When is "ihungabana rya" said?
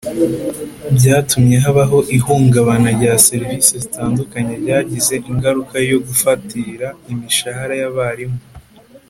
2.17-3.13